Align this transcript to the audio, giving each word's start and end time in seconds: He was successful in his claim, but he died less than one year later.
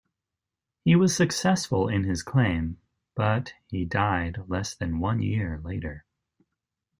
He 0.83 0.95
was 0.95 1.15
successful 1.15 1.87
in 1.87 2.05
his 2.05 2.23
claim, 2.23 2.79
but 3.15 3.53
he 3.67 3.85
died 3.85 4.45
less 4.49 4.73
than 4.73 4.97
one 4.99 5.21
year 5.21 5.59
later. 5.63 6.05